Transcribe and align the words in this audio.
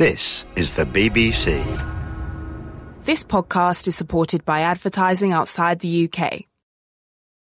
This 0.00 0.46
is 0.56 0.76
the 0.76 0.86
BBC. 0.86 1.62
This 3.04 3.22
podcast 3.22 3.86
is 3.86 3.96
supported 3.96 4.46
by 4.46 4.60
advertising 4.60 5.32
outside 5.32 5.80
the 5.80 6.08
UK. 6.08 6.44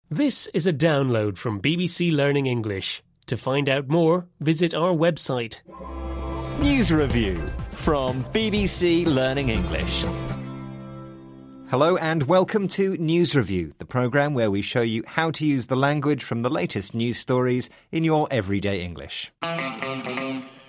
This 0.09 0.47
is 0.55 0.65
a 0.65 0.73
download 0.73 1.37
from 1.37 1.61
BBC 1.61 2.13
Learning 2.13 2.47
English. 2.47 3.03
To 3.27 3.37
find 3.37 3.69
out 3.69 3.89
more, 3.89 4.29
visit 4.39 4.73
our 4.73 4.93
website. 4.93 5.63
News 6.61 6.93
Review 6.93 7.35
from 7.73 8.23
BBC 8.27 9.05
Learning 9.05 9.49
English. 9.49 10.05
Hello 11.71 11.97
and 11.97 12.23
welcome 12.23 12.69
to 12.69 12.97
News 12.99 13.35
Review, 13.35 13.73
the 13.79 13.85
programme 13.85 14.33
where 14.33 14.53
we 14.53 14.63
show 14.63 14.83
you 14.83 15.03
how 15.09 15.33
to 15.33 15.45
use 15.45 15.67
the 15.67 15.75
language 15.75 16.23
from 16.23 16.43
the 16.43 16.51
latest 16.51 16.95
news 16.95 17.19
stories 17.19 17.69
in 17.91 18.05
your 18.05 18.29
everyday 18.31 18.81
English. 18.81 19.33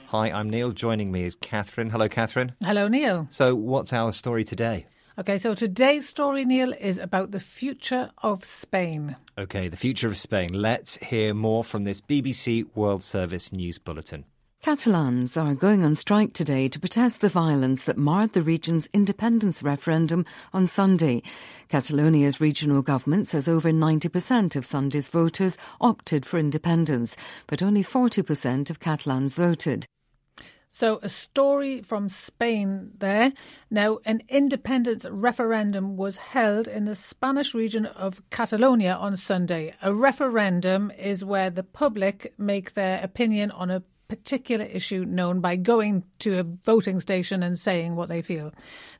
Hi, 0.10 0.30
I'm 0.30 0.50
Neil. 0.52 0.72
Joining 0.72 1.12
me 1.12 1.24
is 1.24 1.36
Catherine. 1.36 1.90
Hello, 1.90 2.08
Catherine. 2.08 2.54
Hello, 2.64 2.88
Neil. 2.88 3.28
So, 3.32 3.56
what's 3.56 3.92
our 3.92 4.12
story 4.12 4.44
today? 4.44 4.86
Okay, 5.18 5.38
so 5.40 5.54
today's 5.54 6.08
story, 6.08 6.46
Neil, 6.46 6.74
is 6.74 7.00
about 7.00 7.32
the 7.32 7.40
future 7.40 8.12
of 8.22 8.46
Spain. 8.46 9.16
Okay, 9.38 9.68
the 9.68 9.78
future 9.78 10.08
of 10.08 10.18
Spain. 10.18 10.54
Let's 10.54 10.98
hear 10.98 11.34
more 11.34 11.64
from 11.64 11.86
this 11.86 12.02
BBC 12.02 12.68
World 12.76 13.02
Service 13.02 13.52
News 13.52 13.80
Bulletin. 13.80 14.26
Catalans 14.62 15.38
are 15.38 15.54
going 15.54 15.86
on 15.86 15.96
strike 15.96 16.34
today 16.34 16.68
to 16.70 16.80
protest 16.80 17.22
the 17.22 17.30
violence 17.30 17.86
that 17.86 17.98
marred 17.98 18.34
the 18.34 18.42
region's 18.42 18.90
independence 18.94 19.62
referendum 19.64 20.26
on 20.54 20.66
Sunday. 20.68 21.22
Catalonia's 21.70 22.42
regional 22.42 22.82
government 22.82 23.28
says 23.28 23.48
over 23.48 23.72
90% 23.72 24.56
of 24.56 24.66
Sunday's 24.66 25.08
voters 25.08 25.58
opted 25.80 26.26
for 26.26 26.40
independence, 26.40 27.16
but 27.48 27.62
only 27.62 27.84
40% 27.84 28.70
of 28.70 28.80
Catalans 28.80 29.36
voted. 29.36 29.86
So, 30.78 31.00
a 31.02 31.08
story 31.08 31.82
from 31.82 32.10
Spain 32.10 32.92
there. 32.98 33.32
Now, 33.72 34.00
an 34.04 34.24
independence 34.28 35.06
referendum 35.10 35.96
was 35.96 36.18
held 36.18 36.68
in 36.68 36.84
the 36.84 36.96
Spanish 36.96 37.54
region 37.54 37.86
of 37.86 38.22
Catalonia 38.30 38.92
on 38.96 39.16
Sunday. 39.16 39.74
A 39.82 39.94
referendum 39.94 40.92
is 40.92 41.24
where 41.24 41.50
the 41.50 41.64
public 41.64 42.34
make 42.38 42.74
their 42.74 43.02
opinion 43.02 43.52
on 43.52 43.72
a 43.72 43.84
particular 44.10 44.66
issue 44.66 45.06
known 45.06 45.40
by 45.40 45.56
going 45.56 46.04
to 46.20 46.40
a 46.40 46.44
voting 46.44 47.00
station 47.00 47.42
and 47.42 47.58
saying 47.58 47.96
what 47.96 48.10
they 48.10 48.22
feel. 48.22 48.52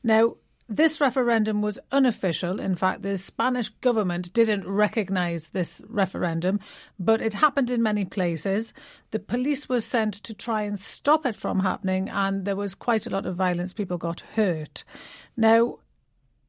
Now, 0.02 0.36
this 0.68 1.00
referendum 1.00 1.62
was 1.62 1.78
unofficial. 1.92 2.58
In 2.58 2.74
fact, 2.74 3.02
the 3.02 3.18
Spanish 3.18 3.68
government 3.68 4.32
didn't 4.32 4.66
recognize 4.66 5.50
this 5.50 5.80
referendum, 5.88 6.58
but 6.98 7.22
it 7.22 7.34
happened 7.34 7.70
in 7.70 7.82
many 7.82 8.04
places. 8.04 8.72
The 9.12 9.20
police 9.20 9.68
were 9.68 9.80
sent 9.80 10.14
to 10.14 10.34
try 10.34 10.62
and 10.62 10.78
stop 10.78 11.24
it 11.24 11.36
from 11.36 11.60
happening, 11.60 12.08
and 12.08 12.44
there 12.44 12.56
was 12.56 12.74
quite 12.74 13.06
a 13.06 13.10
lot 13.10 13.26
of 13.26 13.36
violence. 13.36 13.72
People 13.72 13.98
got 13.98 14.22
hurt. 14.34 14.82
Now, 15.36 15.78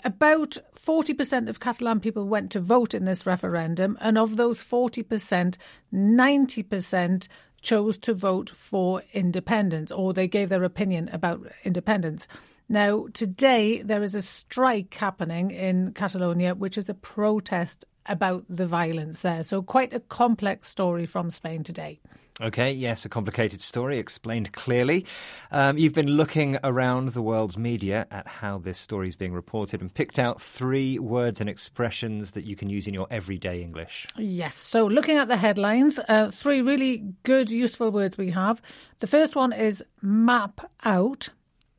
about 0.04 0.58
40% 0.76 1.50
of 1.50 1.60
Catalan 1.60 2.00
people 2.00 2.28
went 2.28 2.52
to 2.52 2.60
vote 2.60 2.94
in 2.94 3.06
this 3.06 3.26
referendum, 3.26 3.98
and 4.02 4.18
of 4.18 4.36
those 4.36 4.64
40%, 4.64 5.58
90% 5.94 7.28
chose 7.62 7.98
to 8.00 8.14
vote 8.14 8.50
for 8.50 9.04
independence, 9.14 9.92
or 9.92 10.14
they 10.14 10.28
gave 10.28 10.50
their 10.50 10.64
opinion 10.64 11.10
about 11.12 11.42
independence. 11.64 12.28
Now, 12.70 13.08
today 13.14 13.82
there 13.82 14.04
is 14.04 14.16
a 14.16 14.22
strike 14.22 14.94
happening 14.94 15.52
in 15.52 15.94
Catalonia, 15.94 16.54
which 16.54 16.78
is 16.78 16.90
a 16.90 16.94
protest 16.94 17.86
about 18.06 18.46
the 18.50 18.66
violence 18.66 19.22
there. 19.22 19.44
So, 19.44 19.62
quite 19.62 19.94
a 19.94 20.00
complex 20.00 20.70
story 20.70 21.06
from 21.06 21.32
Spain 21.32 21.64
today. 21.64 22.00
Okay, 22.40 22.72
yes, 22.72 23.04
a 23.04 23.10
complicated 23.10 23.62
story 23.62 23.98
explained 23.98 24.52
clearly. 24.52 25.08
Um, 25.50 25.80
you've 25.80 25.96
been 25.96 26.12
looking 26.12 26.60
around 26.64 27.10
the 27.10 27.22
world's 27.22 27.58
media 27.58 28.06
at 28.12 28.28
how 28.28 28.60
this 28.60 28.78
story 28.78 29.08
is 29.08 29.16
being 29.16 29.34
reported 29.34 29.82
and 29.82 29.92
picked 29.92 30.20
out 30.20 30.40
three 30.40 31.00
words 31.00 31.42
and 31.42 31.50
expressions 31.50 32.34
that 32.34 32.44
you 32.44 32.56
can 32.56 32.70
use 32.70 32.86
in 32.86 32.94
your 32.94 33.08
everyday 33.10 33.64
English. 33.64 34.06
Yes, 34.18 34.56
so 34.56 34.86
looking 34.86 35.18
at 35.18 35.30
the 35.30 35.38
headlines, 35.38 36.00
uh, 36.08 36.30
three 36.30 36.62
really 36.62 37.12
good, 37.24 37.50
useful 37.50 37.90
words 37.90 38.20
we 38.20 38.30
have. 38.30 38.62
The 39.00 39.08
first 39.08 39.36
one 39.36 39.52
is 39.52 39.84
map 40.04 40.70
out. 40.84 41.30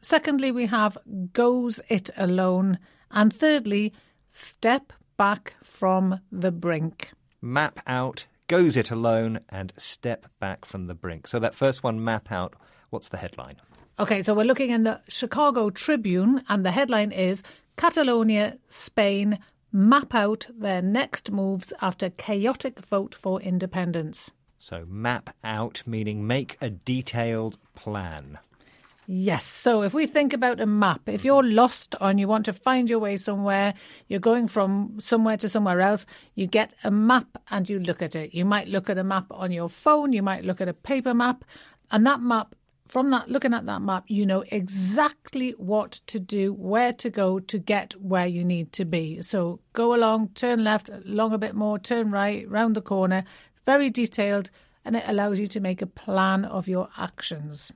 Secondly, 0.01 0.53
we 0.53 0.67
have 0.67 0.99
goes 1.33 1.81
it 1.89 2.11
alone. 2.17 2.79
And 3.11 3.33
thirdly, 3.33 3.93
step 4.29 4.93
back 5.17 5.55
from 5.63 6.21
the 6.31 6.53
brink. 6.53 7.11
Map 7.41 7.81
out, 7.87 8.27
goes 8.49 8.77
it 8.77 8.91
alone, 8.91 9.41
and 9.49 9.73
step 9.77 10.27
back 10.41 10.65
from 10.65 10.87
the 10.87 10.95
brink. 10.95 11.27
So 11.27 11.39
that 11.39 11.55
first 11.55 11.83
one, 11.83 12.03
map 12.03 12.31
out, 12.31 12.55
what's 12.91 13.09
the 13.09 13.17
headline? 13.17 13.57
Okay, 13.99 14.23
so 14.23 14.35
we're 14.35 14.45
looking 14.45 14.71
in 14.71 14.85
the 14.85 15.01
Chicago 15.09 15.71
Tribune, 15.71 16.43
and 16.49 16.65
the 16.65 16.71
headline 16.71 17.11
is 17.11 17.43
Catalonia, 17.77 18.59
Spain 18.69 19.39
map 19.73 20.15
out 20.15 20.47
their 20.57 20.83
next 20.83 21.31
moves 21.31 21.73
after 21.81 22.11
chaotic 22.11 22.81
vote 22.81 23.15
for 23.15 23.41
independence. 23.41 24.31
So, 24.59 24.85
map 24.89 25.37
out 25.45 25.83
meaning 25.87 26.27
make 26.27 26.57
a 26.61 26.71
detailed 26.71 27.59
plan. 27.75 28.39
Yes. 29.11 29.47
So 29.47 29.81
if 29.85 29.95
we 29.95 30.05
think 30.05 30.35
about 30.35 30.61
a 30.61 30.67
map, 30.67 31.09
if 31.09 31.25
you're 31.25 31.43
lost 31.43 31.95
and 31.99 32.21
you 32.21 32.29
want 32.29 32.45
to 32.45 32.53
find 32.53 32.91
your 32.91 32.99
way 32.99 33.17
somewhere, 33.17 33.73
you're 34.07 34.21
going 34.21 34.49
from 34.49 34.99
somewhere 35.01 35.39
to 35.39 35.49
somewhere 35.49 35.81
else, 35.81 36.05
you 36.35 36.47
get 36.47 36.75
a 36.85 36.91
map 36.91 37.39
and 37.51 37.67
you 37.67 37.79
look 37.79 38.03
at 38.03 38.15
it. 38.15 38.35
You 38.35 38.45
might 38.45 38.69
look 38.69 38.91
at 38.91 38.99
a 38.99 39.03
map 39.03 39.25
on 39.31 39.51
your 39.51 39.71
phone, 39.71 40.13
you 40.13 40.23
might 40.23 40.45
look 40.45 40.61
at 40.61 40.69
a 40.69 40.75
paper 40.75 41.15
map, 41.15 41.47
and 41.91 42.07
that 42.07 42.21
map 42.21 42.55
from 42.87 43.09
that 43.13 43.31
looking 43.31 43.55
at 43.55 43.65
that 43.65 43.81
map, 43.81 44.05
you 44.09 44.27
know 44.27 44.45
exactly 44.49 45.53
what 45.53 45.93
to 46.09 46.21
do, 46.21 46.53
where 46.53 46.93
to 46.93 47.09
go 47.09 47.41
to 47.41 47.59
get 47.59 47.99
where 48.03 48.27
you 48.27 48.45
need 48.45 48.75
to 48.75 48.85
be. 48.85 49.23
So 49.23 49.61
go 49.73 49.95
along, 49.95 50.33
turn 50.35 50.65
left, 50.65 50.91
along 50.91 51.33
a 51.33 51.39
bit 51.39 51.55
more, 51.55 51.79
turn 51.79 52.11
right, 52.11 52.47
round 52.47 52.77
the 52.77 52.83
corner. 52.83 53.25
Very 53.65 53.89
detailed, 53.89 54.51
and 54.85 54.97
it 54.97 55.05
allows 55.07 55.41
you 55.41 55.47
to 55.47 55.61
make 55.61 55.81
a 55.81 55.87
plan 55.87 56.45
of 56.45 56.69
your 56.69 56.91
actions. 56.99 57.73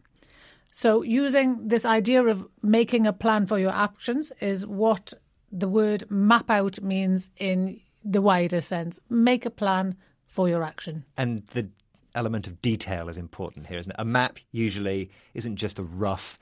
So, 0.73 1.03
using 1.03 1.69
this 1.69 1.85
idea 1.85 2.25
of 2.25 2.47
making 2.63 3.07
a 3.07 3.13
plan 3.13 3.47
for 3.47 3.59
your 3.59 3.73
actions 3.73 4.33
is 4.41 4.67
what 4.67 5.13
the 5.53 5.69
word 5.69 6.11
map 6.11 6.51
out 6.51 6.81
means 6.83 7.31
in 7.37 7.79
the 8.03 8.23
wider 8.23 8.63
sense. 8.63 8.99
Make 9.11 9.45
a 9.45 9.51
plan 9.51 9.97
for 10.25 10.49
your 10.49 10.63
action. 10.63 11.05
And 11.19 11.47
the 11.49 11.69
element 12.15 12.47
of 12.47 12.61
detail 12.63 13.11
is 13.11 13.19
important 13.19 13.67
here, 13.67 13.79
isn't 13.79 13.93
it? 13.93 13.97
A 13.99 14.05
map 14.05 14.39
usually 14.51 15.11
isn't 15.35 15.57
just 15.57 15.79
a 15.79 15.83
rough 15.83 16.39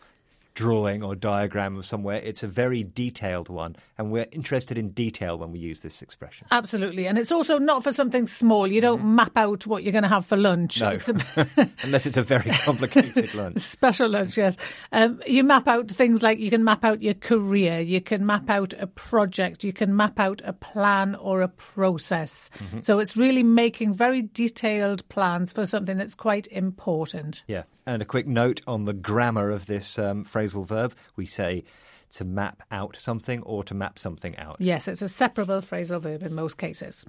drawing 0.54 1.02
or 1.02 1.14
diagram 1.14 1.76
of 1.76 1.86
somewhere. 1.86 2.20
It's 2.22 2.42
a 2.42 2.48
very 2.48 2.82
detailed 2.82 3.48
one, 3.48 3.76
and 3.98 4.10
we're 4.10 4.26
interested 4.32 4.78
in 4.78 4.88
detail 4.88 5.38
when 5.38 5.52
we 5.52 5.58
use 5.58 5.80
this 5.80 6.02
expression. 6.02 6.46
Absolutely, 6.50 7.06
and 7.06 7.18
it's 7.18 7.32
also 7.32 7.58
not 7.58 7.82
for 7.82 7.92
something 7.92 8.26
small. 8.26 8.66
You 8.66 8.80
don't 8.80 8.98
mm-hmm. 8.98 9.14
map 9.16 9.32
out 9.36 9.66
what 9.66 9.82
you're 9.82 9.92
going 9.92 10.02
to 10.02 10.08
have 10.08 10.26
for 10.26 10.36
lunch. 10.36 10.80
No, 10.80 10.98
a... 11.36 11.46
unless 11.82 12.06
it's 12.06 12.16
a 12.16 12.22
very 12.22 12.50
complicated 12.50 13.34
lunch. 13.34 13.60
Special 13.60 14.08
lunch, 14.08 14.36
yes. 14.36 14.56
Um, 14.92 15.20
you 15.26 15.44
map 15.44 15.68
out 15.68 15.90
things 15.90 16.22
like 16.22 16.38
you 16.38 16.50
can 16.50 16.64
map 16.64 16.84
out 16.84 17.02
your 17.02 17.14
career, 17.14 17.80
you 17.80 18.00
can 18.00 18.26
map 18.26 18.50
out 18.50 18.74
a 18.78 18.86
project, 18.86 19.64
you 19.64 19.72
can 19.72 19.94
map 19.96 20.18
out 20.18 20.42
a 20.44 20.52
plan 20.52 21.14
or 21.14 21.42
a 21.42 21.48
process. 21.48 22.50
Mm-hmm. 22.58 22.80
So 22.80 22.98
it's 22.98 23.16
really 23.16 23.42
making 23.42 23.94
very 23.94 24.22
detailed 24.22 25.08
plans 25.08 25.52
for 25.52 25.66
something 25.66 25.96
that's 25.96 26.14
quite 26.14 26.46
important. 26.48 27.44
Yeah, 27.46 27.62
and 27.90 28.02
a 28.02 28.04
quick 28.04 28.26
note 28.26 28.60
on 28.68 28.84
the 28.84 28.92
grammar 28.92 29.50
of 29.50 29.66
this 29.66 29.98
um, 29.98 30.24
phrasal 30.24 30.64
verb. 30.64 30.94
We 31.16 31.26
say 31.26 31.64
to 32.12 32.24
map 32.24 32.62
out 32.70 32.96
something 32.96 33.42
or 33.42 33.64
to 33.64 33.74
map 33.74 33.98
something 33.98 34.36
out. 34.36 34.56
Yes, 34.60 34.86
it's 34.86 35.02
a 35.02 35.08
separable 35.08 35.60
phrasal 35.60 36.00
verb 36.00 36.22
in 36.22 36.32
most 36.32 36.56
cases. 36.56 37.04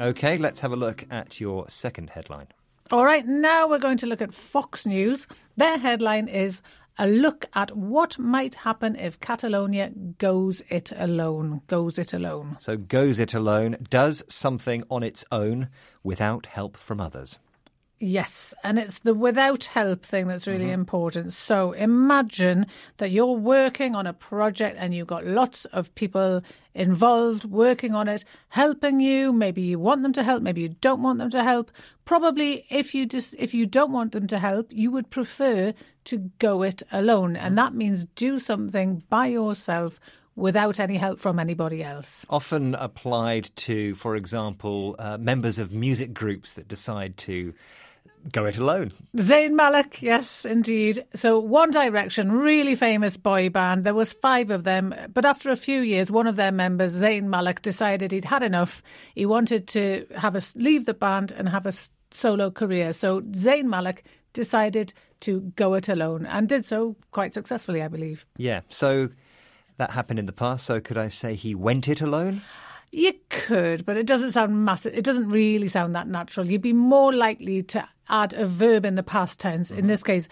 Okay, 0.00 0.36
let's 0.36 0.60
have 0.60 0.72
a 0.72 0.76
look 0.76 1.06
at 1.10 1.40
your 1.40 1.66
second 1.70 2.10
headline. 2.10 2.48
All 2.90 3.06
right, 3.06 3.26
now 3.26 3.66
we're 3.66 3.78
going 3.78 3.96
to 3.98 4.06
look 4.06 4.20
at 4.20 4.34
Fox 4.34 4.84
News. 4.84 5.26
Their 5.56 5.78
headline 5.78 6.28
is 6.28 6.60
a 6.98 7.06
look 7.06 7.46
at 7.54 7.76
what 7.76 8.18
might 8.18 8.54
happen 8.56 8.96
if 8.96 9.20
Catalonia 9.20 9.90
goes 10.18 10.62
it 10.68 10.92
alone. 10.96 11.62
Goes 11.66 11.98
it 11.98 12.12
alone. 12.12 12.56
So, 12.60 12.76
goes 12.76 13.18
it 13.18 13.34
alone, 13.34 13.76
does 13.90 14.24
something 14.28 14.84
on 14.90 15.02
its 15.02 15.24
own 15.32 15.68
without 16.02 16.46
help 16.46 16.76
from 16.76 17.00
others. 17.00 17.38
Yes, 18.00 18.52
and 18.64 18.78
it's 18.78 18.98
the 18.98 19.14
without 19.14 19.64
help 19.64 20.04
thing 20.04 20.26
that's 20.26 20.48
really 20.48 20.64
mm-hmm. 20.64 20.74
important. 20.74 21.32
So 21.32 21.72
imagine 21.72 22.66
that 22.96 23.12
you're 23.12 23.36
working 23.36 23.94
on 23.94 24.06
a 24.06 24.12
project 24.12 24.76
and 24.80 24.92
you've 24.92 25.06
got 25.06 25.24
lots 25.24 25.64
of 25.66 25.94
people 25.94 26.42
involved 26.74 27.44
working 27.44 27.94
on 27.94 28.08
it, 28.08 28.24
helping 28.48 28.98
you. 28.98 29.32
Maybe 29.32 29.62
you 29.62 29.78
want 29.78 30.02
them 30.02 30.12
to 30.14 30.24
help, 30.24 30.42
maybe 30.42 30.62
you 30.62 30.70
don't 30.80 31.02
want 31.02 31.20
them 31.20 31.30
to 31.30 31.44
help. 31.44 31.70
Probably 32.04 32.66
if 32.68 32.94
you 32.96 33.06
just 33.06 33.34
if 33.38 33.54
you 33.54 33.64
don't 33.64 33.92
want 33.92 34.10
them 34.10 34.26
to 34.26 34.40
help, 34.40 34.66
you 34.70 34.90
would 34.90 35.10
prefer 35.10 35.72
to 36.04 36.18
go 36.40 36.62
it 36.62 36.82
alone. 36.90 37.36
And 37.36 37.56
that 37.56 37.74
means 37.74 38.06
do 38.16 38.40
something 38.40 39.04
by 39.08 39.26
yourself 39.28 40.00
without 40.36 40.80
any 40.80 40.96
help 40.96 41.20
from 41.20 41.38
anybody 41.38 41.82
else. 41.82 42.24
Often 42.28 42.74
applied 42.74 43.50
to, 43.56 43.94
for 43.94 44.16
example, 44.16 44.96
uh, 44.98 45.18
members 45.18 45.58
of 45.58 45.72
music 45.72 46.12
groups 46.12 46.54
that 46.54 46.68
decide 46.68 47.16
to 47.18 47.54
go 48.32 48.46
it 48.46 48.56
alone. 48.56 48.92
Zayn 49.16 49.52
Malik, 49.52 50.00
yes, 50.00 50.44
indeed. 50.44 51.04
So 51.14 51.38
One 51.38 51.70
Direction, 51.70 52.32
really 52.32 52.74
famous 52.74 53.16
boy 53.16 53.50
band. 53.50 53.84
There 53.84 53.94
was 53.94 54.12
five 54.12 54.50
of 54.50 54.64
them, 54.64 54.94
but 55.12 55.24
after 55.24 55.50
a 55.50 55.56
few 55.56 55.80
years, 55.82 56.10
one 56.10 56.26
of 56.26 56.36
their 56.36 56.52
members, 56.52 56.94
Zayn 56.94 57.24
Malik, 57.24 57.62
decided 57.62 58.12
he'd 58.12 58.24
had 58.24 58.42
enough. 58.42 58.82
He 59.14 59.26
wanted 59.26 59.68
to 59.68 60.06
have 60.16 60.36
a 60.36 60.42
leave 60.54 60.86
the 60.86 60.94
band 60.94 61.32
and 61.32 61.48
have 61.48 61.66
a 61.66 61.72
solo 62.12 62.50
career. 62.50 62.92
So 62.92 63.20
Zayn 63.20 63.64
Malik 63.64 64.04
decided 64.32 64.92
to 65.20 65.40
go 65.56 65.74
it 65.74 65.88
alone 65.88 66.26
and 66.26 66.48
did 66.48 66.64
so 66.64 66.96
quite 67.10 67.34
successfully, 67.34 67.82
I 67.82 67.88
believe. 67.88 68.26
Yeah. 68.36 68.60
So 68.68 69.10
that 69.76 69.90
happened 69.90 70.18
in 70.18 70.26
the 70.26 70.32
past. 70.32 70.66
So 70.66 70.80
could 70.80 70.98
I 70.98 71.08
say 71.08 71.34
he 71.34 71.54
went 71.54 71.88
it 71.88 72.00
alone? 72.00 72.42
You 72.92 73.12
could, 73.28 73.84
but 73.84 73.96
it 73.96 74.06
doesn't 74.06 74.32
sound 74.32 74.64
massive. 74.64 74.94
It 74.94 75.04
doesn't 75.04 75.28
really 75.28 75.66
sound 75.66 75.96
that 75.96 76.06
natural. 76.06 76.46
You'd 76.46 76.62
be 76.62 76.72
more 76.72 77.12
likely 77.12 77.62
to 77.62 77.88
add 78.08 78.34
a 78.34 78.46
verb 78.46 78.84
in 78.84 78.94
the 78.94 79.02
past 79.02 79.40
tense. 79.40 79.70
Mm-hmm. 79.70 79.80
In 79.80 79.86
this 79.88 80.04
case, 80.04 80.28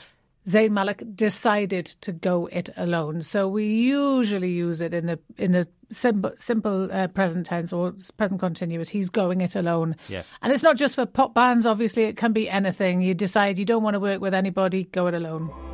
Zayn 0.46 0.70
Malik 0.70 1.02
decided 1.14 1.86
to 1.86 2.12
go 2.12 2.46
it 2.46 2.70
alone. 2.76 3.22
So 3.22 3.48
we 3.48 3.66
usually 3.66 4.50
use 4.50 4.80
it 4.80 4.94
in 4.94 5.06
the 5.06 5.18
in 5.38 5.52
the 5.52 5.68
simple, 5.90 6.32
simple 6.36 6.88
uh, 6.92 7.08
present 7.08 7.46
tense 7.46 7.72
or 7.72 7.94
present 8.16 8.40
continuous. 8.40 8.88
He's 8.88 9.10
going 9.10 9.40
it 9.40 9.54
alone. 9.54 9.96
Yeah. 10.08 10.22
And 10.40 10.52
it's 10.52 10.62
not 10.62 10.76
just 10.76 10.94
for 10.94 11.06
pop 11.06 11.34
bands. 11.34 11.66
Obviously, 11.66 12.04
it 12.04 12.16
can 12.16 12.32
be 12.32 12.48
anything. 12.48 13.02
You 13.02 13.14
decide 13.14 13.58
you 13.58 13.64
don't 13.64 13.82
want 13.82 13.94
to 13.94 14.00
work 14.00 14.20
with 14.20 14.34
anybody, 14.34 14.84
go 14.84 15.06
it 15.06 15.14
alone. 15.14 15.71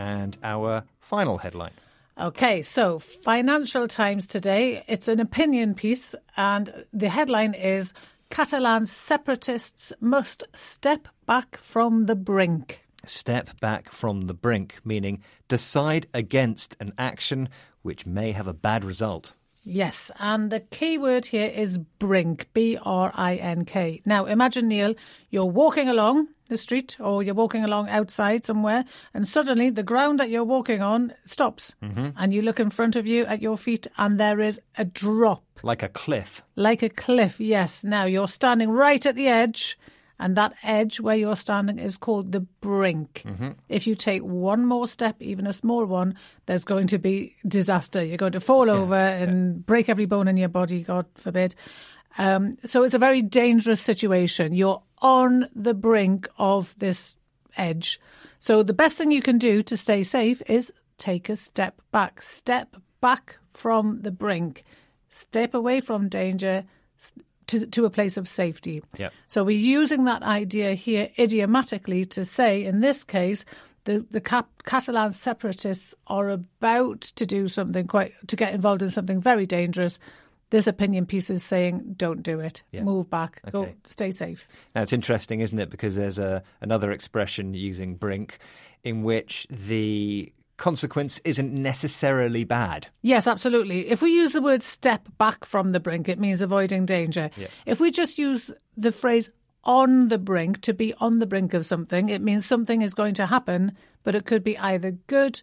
And 0.00 0.38
our 0.42 0.84
final 0.98 1.36
headline. 1.36 1.74
Okay, 2.18 2.62
so 2.62 2.98
Financial 2.98 3.86
Times 3.86 4.26
today, 4.26 4.82
it's 4.88 5.08
an 5.08 5.20
opinion 5.20 5.74
piece, 5.74 6.14
and 6.38 6.86
the 6.90 7.10
headline 7.10 7.52
is 7.52 7.92
Catalan 8.30 8.86
separatists 8.86 9.92
must 10.00 10.44
step 10.54 11.06
back 11.26 11.58
from 11.58 12.06
the 12.06 12.16
brink. 12.16 12.82
Step 13.04 13.60
back 13.60 13.92
from 13.92 14.22
the 14.22 14.32
brink, 14.32 14.78
meaning 14.84 15.22
decide 15.48 16.06
against 16.14 16.76
an 16.80 16.94
action 16.96 17.50
which 17.82 18.06
may 18.06 18.32
have 18.32 18.46
a 18.46 18.54
bad 18.54 18.86
result. 18.86 19.34
Yes, 19.62 20.10
and 20.18 20.50
the 20.50 20.60
key 20.60 20.96
word 20.96 21.26
here 21.26 21.48
is 21.48 21.76
brink, 21.76 22.48
B 22.54 22.78
R 22.82 23.12
I 23.14 23.36
N 23.36 23.66
K. 23.66 24.00
Now, 24.06 24.24
imagine, 24.24 24.68
Neil, 24.68 24.94
you're 25.28 25.44
walking 25.44 25.90
along 25.90 26.28
the 26.50 26.58
street 26.58 26.96
or 27.00 27.22
you're 27.22 27.34
walking 27.34 27.64
along 27.64 27.88
outside 27.88 28.44
somewhere, 28.44 28.84
and 29.14 29.26
suddenly 29.26 29.70
the 29.70 29.82
ground 29.82 30.20
that 30.20 30.28
you're 30.28 30.44
walking 30.44 30.82
on 30.82 31.14
stops. 31.24 31.74
Mm-hmm. 31.82 32.10
And 32.16 32.34
you 32.34 32.42
look 32.42 32.60
in 32.60 32.68
front 32.68 32.96
of 32.96 33.06
you 33.06 33.24
at 33.24 33.40
your 33.40 33.56
feet, 33.56 33.86
and 33.96 34.20
there 34.20 34.40
is 34.40 34.60
a 34.76 34.84
drop. 34.84 35.42
Like 35.62 35.82
a 35.82 35.88
cliff. 35.88 36.42
Like 36.56 36.82
a 36.82 36.90
cliff, 36.90 37.40
yes. 37.40 37.82
Now 37.82 38.04
you're 38.04 38.28
standing 38.28 38.70
right 38.70 39.04
at 39.06 39.14
the 39.14 39.28
edge, 39.28 39.78
and 40.18 40.36
that 40.36 40.52
edge 40.62 41.00
where 41.00 41.16
you're 41.16 41.34
standing 41.34 41.78
is 41.78 41.96
called 41.96 42.32
the 42.32 42.40
brink. 42.40 43.22
Mm-hmm. 43.24 43.50
If 43.70 43.86
you 43.86 43.94
take 43.94 44.22
one 44.22 44.66
more 44.66 44.86
step, 44.86 45.16
even 45.20 45.46
a 45.46 45.52
small 45.52 45.86
one, 45.86 46.14
there's 46.44 46.64
going 46.64 46.88
to 46.88 46.98
be 46.98 47.36
disaster. 47.46 48.04
You're 48.04 48.18
going 48.18 48.32
to 48.32 48.40
fall 48.40 48.66
yeah, 48.66 48.74
over 48.74 48.94
and 48.94 49.54
yeah. 49.54 49.60
break 49.64 49.88
every 49.88 50.04
bone 50.04 50.28
in 50.28 50.36
your 50.36 50.50
body, 50.50 50.82
God 50.82 51.06
forbid. 51.14 51.54
Um, 52.18 52.58
so 52.64 52.82
it's 52.82 52.94
a 52.94 52.98
very 52.98 53.22
dangerous 53.22 53.80
situation. 53.80 54.54
You're 54.54 54.82
on 54.98 55.48
the 55.54 55.74
brink 55.74 56.28
of 56.38 56.74
this 56.78 57.16
edge. 57.56 58.00
So 58.38 58.62
the 58.62 58.74
best 58.74 58.98
thing 58.98 59.10
you 59.10 59.22
can 59.22 59.38
do 59.38 59.62
to 59.64 59.76
stay 59.76 60.02
safe 60.02 60.42
is 60.46 60.72
take 60.98 61.28
a 61.28 61.36
step 61.36 61.80
back. 61.92 62.22
Step 62.22 62.76
back 63.00 63.36
from 63.50 64.02
the 64.02 64.10
brink. 64.10 64.64
Step 65.08 65.54
away 65.54 65.80
from 65.80 66.08
danger 66.08 66.64
to, 67.48 67.66
to 67.66 67.84
a 67.84 67.90
place 67.90 68.16
of 68.16 68.28
safety. 68.28 68.82
Yep. 68.98 69.12
So 69.28 69.44
we're 69.44 69.58
using 69.58 70.04
that 70.04 70.22
idea 70.22 70.74
here 70.74 71.10
idiomatically 71.18 72.04
to 72.06 72.24
say, 72.24 72.64
in 72.64 72.80
this 72.80 73.02
case, 73.02 73.44
the, 73.84 74.06
the 74.10 74.20
Cap- 74.20 74.62
Catalan 74.64 75.12
separatists 75.12 75.94
are 76.06 76.28
about 76.28 77.00
to 77.00 77.26
do 77.26 77.48
something 77.48 77.86
quite, 77.86 78.12
to 78.28 78.36
get 78.36 78.54
involved 78.54 78.82
in 78.82 78.90
something 78.90 79.20
very 79.20 79.46
dangerous 79.46 79.98
this 80.50 80.66
opinion 80.66 81.06
piece 81.06 81.30
is 81.30 81.42
saying 81.42 81.94
don't 81.96 82.22
do 82.22 82.40
it 82.40 82.62
yeah. 82.72 82.82
move 82.82 83.08
back 83.08 83.40
okay. 83.46 83.50
go 83.50 83.68
stay 83.88 84.10
safe 84.10 84.46
now 84.74 84.82
it's 84.82 84.92
interesting 84.92 85.40
isn't 85.40 85.58
it 85.58 85.70
because 85.70 85.96
there's 85.96 86.18
a 86.18 86.42
another 86.60 86.92
expression 86.92 87.54
using 87.54 87.94
brink 87.94 88.38
in 88.84 89.02
which 89.02 89.46
the 89.50 90.32
consequence 90.60 91.20
isn't 91.24 91.52
necessarily 91.52 92.44
bad. 92.44 92.86
Yes, 93.02 93.26
absolutely. 93.26 93.88
If 93.88 94.02
we 94.02 94.12
use 94.12 94.32
the 94.32 94.42
word 94.42 94.62
step 94.62 95.08
back 95.18 95.44
from 95.44 95.72
the 95.72 95.80
brink, 95.80 96.08
it 96.08 96.20
means 96.20 96.42
avoiding 96.42 96.86
danger. 96.86 97.30
Yeah. 97.34 97.48
If 97.66 97.80
we 97.80 97.90
just 97.90 98.18
use 98.18 98.50
the 98.76 98.92
phrase 98.92 99.30
on 99.64 100.08
the 100.08 100.18
brink, 100.18 100.60
to 100.62 100.74
be 100.74 100.94
on 100.94 101.18
the 101.18 101.26
brink 101.26 101.54
of 101.54 101.66
something, 101.66 102.10
it 102.10 102.20
means 102.20 102.46
something 102.46 102.82
is 102.82 102.94
going 102.94 103.14
to 103.14 103.26
happen, 103.26 103.72
but 104.04 104.14
it 104.14 104.26
could 104.26 104.44
be 104.44 104.56
either 104.58 104.92
good 105.06 105.42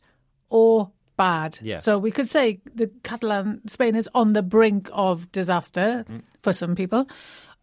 or 0.50 0.92
bad. 1.18 1.60
Yeah. 1.62 1.80
So 1.80 1.98
we 1.98 2.12
could 2.12 2.30
say 2.30 2.62
the 2.74 2.90
Catalan 3.04 3.62
Spain 3.68 3.96
is 3.96 4.08
on 4.14 4.34
the 4.34 4.44
brink 4.44 4.90
of 4.94 5.31
disaster 5.31 6.06
mm. 6.10 6.22
for 6.42 6.54
some 6.54 6.75
people. 6.75 7.08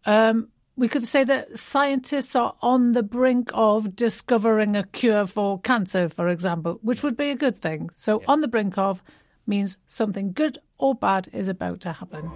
Um, 0.05 0.49
we 0.77 0.89
could 0.89 1.07
say 1.07 1.23
that 1.23 1.57
scientists 1.57 2.35
are 2.35 2.53
on 2.61 2.91
the 2.91 3.01
brink 3.01 3.49
of 3.53 3.95
discovering 3.95 4.75
a 4.75 4.83
cure 4.83 5.25
for 5.25 5.59
cancer, 5.61 6.09
for 6.09 6.27
example, 6.27 6.79
which 6.81 7.01
would 7.01 7.15
be 7.15 7.29
a 7.29 7.35
good 7.35 7.57
thing. 7.57 7.89
So 7.95 8.19
yeah. 8.19 8.25
on 8.27 8.41
the 8.41 8.47
brink 8.49 8.77
of 8.77 9.01
means 9.47 9.77
something 9.87 10.33
good 10.33 10.57
or 10.77 10.93
bad 10.93 11.29
is 11.31 11.47
about 11.47 11.79
to 11.81 11.93
happen. 11.93 12.29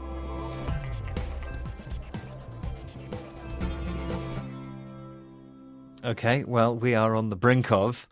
Okay, 6.03 6.45
well, 6.45 6.77
we 6.77 6.95
are 6.95 7.13
on 7.13 7.29
the 7.29 7.35
brink 7.35 7.73
of 7.73 8.07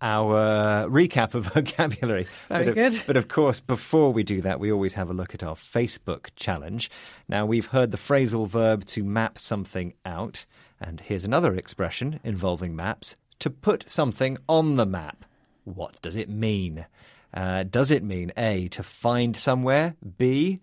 our 0.00 0.88
recap 0.88 1.34
of 1.34 1.46
vocabulary. 1.54 2.26
Very 2.48 2.66
but 2.66 2.74
good. 2.74 2.94
Of, 2.94 3.06
but 3.06 3.16
of 3.16 3.28
course, 3.28 3.60
before 3.60 4.12
we 4.12 4.22
do 4.22 4.40
that, 4.42 4.60
we 4.60 4.72
always 4.72 4.94
have 4.94 5.10
a 5.10 5.14
look 5.14 5.34
at 5.34 5.42
our 5.42 5.54
Facebook 5.54 6.28
challenge. 6.36 6.90
Now, 7.28 7.46
we've 7.46 7.66
heard 7.66 7.90
the 7.90 7.98
phrasal 7.98 8.48
verb 8.48 8.84
to 8.86 9.04
map 9.04 9.38
something 9.38 9.94
out, 10.04 10.44
and 10.80 11.00
here's 11.00 11.24
another 11.24 11.54
expression 11.54 12.20
involving 12.24 12.76
maps 12.76 13.16
to 13.40 13.50
put 13.50 13.88
something 13.88 14.38
on 14.48 14.76
the 14.76 14.86
map. 14.86 15.24
What 15.64 16.00
does 16.02 16.16
it 16.16 16.28
mean? 16.28 16.86
Uh, 17.32 17.64
does 17.64 17.90
it 17.90 18.02
mean 18.02 18.32
A, 18.36 18.68
to 18.68 18.82
find 18.82 19.36
somewhere, 19.36 19.94
B, 20.16 20.58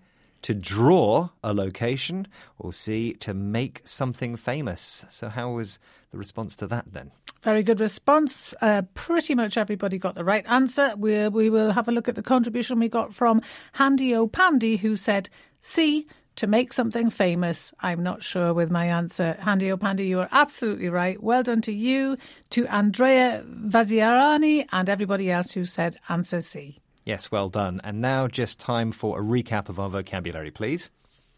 to 0.45 0.53
draw 0.53 1.27
a 1.43 1.55
location, 1.55 2.27
or 2.59 2.71
C, 2.71 3.13
to 3.13 3.33
make 3.33 3.81
something 3.83 4.35
famous? 4.35 5.03
So, 5.09 5.27
how 5.27 5.49
was 5.49 5.79
the 6.11 6.19
response 6.19 6.55
to 6.57 6.67
that 6.67 6.85
then? 6.93 7.11
Very 7.41 7.63
good 7.63 7.79
response. 7.79 8.53
Uh, 8.61 8.83
pretty 8.93 9.33
much 9.33 9.57
everybody 9.57 9.97
got 9.97 10.13
the 10.13 10.23
right 10.23 10.45
answer. 10.47 10.93
We, 10.97 11.29
we 11.29 11.49
will 11.49 11.71
have 11.71 11.87
a 11.87 11.91
look 11.91 12.07
at 12.07 12.13
the 12.13 12.21
contribution 12.21 12.77
we 12.77 12.89
got 12.89 13.11
from 13.11 13.41
Handy 13.73 14.13
O 14.13 14.25
O'Pandy, 14.25 14.77
who 14.77 14.95
said 14.95 15.29
C, 15.61 16.05
to 16.35 16.45
make 16.45 16.73
something 16.73 17.09
famous. 17.09 17.73
I'm 17.79 18.03
not 18.03 18.21
sure 18.21 18.53
with 18.53 18.69
my 18.69 18.85
answer. 18.85 19.35
Handy 19.39 19.71
O'Pandy, 19.71 20.05
you 20.05 20.19
are 20.19 20.29
absolutely 20.31 20.89
right. 20.89 21.21
Well 21.23 21.41
done 21.41 21.61
to 21.63 21.73
you, 21.73 22.17
to 22.51 22.67
Andrea 22.67 23.43
Vaziarani, 23.49 24.67
and 24.71 24.89
everybody 24.89 25.31
else 25.31 25.49
who 25.49 25.65
said 25.65 25.97
answer 26.07 26.41
C. 26.41 26.81
Yes, 27.05 27.31
well 27.31 27.49
done. 27.49 27.79
And 27.83 28.01
now 28.01 28.27
just 28.27 28.59
time 28.59 28.91
for 28.91 29.19
a 29.19 29.23
recap 29.23 29.69
of 29.69 29.79
our 29.79 29.89
vocabulary, 29.89 30.51
please. 30.51 30.91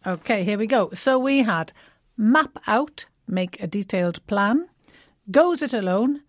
Okay, 0.05 0.43
here 0.43 0.57
we 0.57 0.65
go. 0.67 0.89
So 0.93 1.19
we 1.19 1.43
had 1.43 1.73
map 2.15 2.57
out, 2.65 3.05
make 3.27 3.61
a 3.61 3.67
detailed 3.67 4.25
plan 4.27 4.67
goes 5.31 5.61
it 5.61 5.73
alone, 5.73 6.21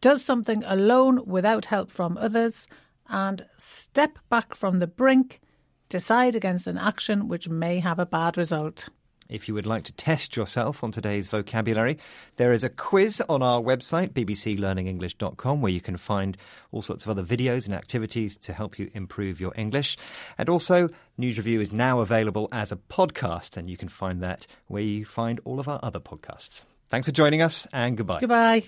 does 0.00 0.24
something 0.24 0.64
alone 0.64 1.24
without 1.26 1.66
help 1.66 1.90
from 1.90 2.16
others, 2.16 2.66
and 3.08 3.46
step 3.56 4.18
back 4.28 4.54
from 4.54 4.78
the 4.78 4.86
brink, 4.86 5.40
decide 5.88 6.34
against 6.34 6.66
an 6.66 6.78
action 6.78 7.28
which 7.28 7.48
may 7.48 7.80
have 7.80 7.98
a 7.98 8.06
bad 8.06 8.36
result. 8.36 8.88
If 9.28 9.48
you 9.48 9.54
would 9.54 9.66
like 9.66 9.84
to 9.84 9.92
test 9.92 10.36
yourself 10.36 10.84
on 10.84 10.92
today's 10.92 11.28
vocabulary, 11.28 11.98
there 12.36 12.52
is 12.52 12.64
a 12.64 12.68
quiz 12.68 13.22
on 13.28 13.42
our 13.42 13.60
website, 13.60 14.10
bbclearningenglish.com, 14.12 15.60
where 15.60 15.72
you 15.72 15.80
can 15.80 15.96
find 15.96 16.36
all 16.72 16.82
sorts 16.82 17.04
of 17.04 17.10
other 17.10 17.22
videos 17.22 17.66
and 17.66 17.74
activities 17.74 18.36
to 18.38 18.52
help 18.52 18.78
you 18.78 18.90
improve 18.94 19.40
your 19.40 19.52
English. 19.56 19.96
And 20.38 20.48
also, 20.48 20.88
News 21.18 21.36
Review 21.38 21.60
is 21.60 21.72
now 21.72 22.00
available 22.00 22.48
as 22.52 22.72
a 22.72 22.76
podcast, 22.76 23.56
and 23.56 23.68
you 23.68 23.76
can 23.76 23.88
find 23.88 24.22
that 24.22 24.46
where 24.66 24.82
you 24.82 25.04
find 25.04 25.40
all 25.44 25.60
of 25.60 25.68
our 25.68 25.80
other 25.82 26.00
podcasts. 26.00 26.64
Thanks 26.90 27.06
for 27.08 27.12
joining 27.12 27.42
us 27.42 27.66
and 27.72 27.96
goodbye. 27.96 28.20
Goodbye. 28.20 28.64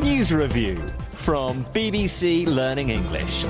News 0.00 0.32
Review 0.32 0.76
from 1.12 1.64
BBC 1.66 2.46
Learning 2.46 2.90
English. 2.90 3.44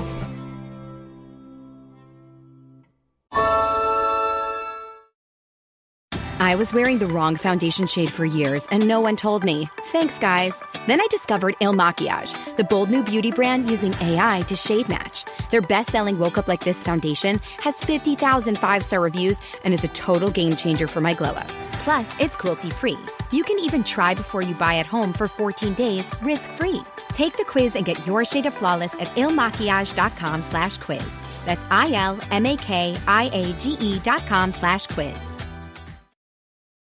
I 6.45 6.53
was 6.53 6.71
wearing 6.71 6.99
the 6.99 7.07
wrong 7.07 7.37
foundation 7.37 7.87
shade 7.87 8.11
for 8.11 8.23
years 8.23 8.67
and 8.69 8.87
no 8.87 9.01
one 9.01 9.15
told 9.15 9.43
me. 9.43 9.67
Thanks, 9.91 10.19
guys. 10.19 10.53
Then 10.85 11.01
I 11.01 11.07
discovered 11.09 11.55
Il 11.59 11.73
Makiage, 11.73 12.35
the 12.55 12.63
bold 12.63 12.91
new 12.91 13.01
beauty 13.01 13.31
brand 13.31 13.67
using 13.67 13.95
AI 13.95 14.41
to 14.41 14.55
shade 14.55 14.87
match. 14.87 15.25
Their 15.49 15.63
best 15.63 15.91
selling 15.91 16.19
Woke 16.19 16.37
Up 16.37 16.47
Like 16.47 16.63
This 16.63 16.83
foundation 16.83 17.41
has 17.57 17.81
50,000 17.81 18.59
five 18.59 18.83
star 18.83 19.01
reviews 19.01 19.39
and 19.63 19.73
is 19.73 19.83
a 19.83 19.87
total 19.87 20.29
game 20.29 20.55
changer 20.55 20.87
for 20.87 21.01
my 21.01 21.15
glow 21.15 21.31
up. 21.31 21.47
Plus, 21.79 22.07
it's 22.19 22.37
cruelty 22.37 22.69
free. 22.69 22.99
You 23.31 23.43
can 23.43 23.57
even 23.57 23.83
try 23.83 24.13
before 24.13 24.43
you 24.43 24.53
buy 24.53 24.75
at 24.75 24.85
home 24.85 25.13
for 25.13 25.27
14 25.27 25.73
days 25.73 26.07
risk 26.21 26.47
free. 26.59 26.83
Take 27.09 27.37
the 27.37 27.45
quiz 27.45 27.75
and 27.75 27.85
get 27.85 28.05
your 28.05 28.23
shade 28.23 28.45
of 28.45 28.53
flawless 28.53 28.93
at 28.99 29.07
ilmakiage.com 29.15 30.43
slash 30.43 30.77
quiz. 30.77 31.15
That's 31.45 31.65
I 31.71 31.91
L 31.93 32.19
M 32.29 32.45
A 32.45 32.55
K 32.55 32.95
I 33.07 33.31
A 33.33 33.53
G 33.53 33.71
E 33.79 33.97
dot 33.97 34.27
com 34.27 34.51
slash 34.51 34.85
quiz. 34.85 35.34